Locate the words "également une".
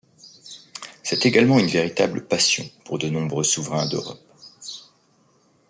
1.27-1.67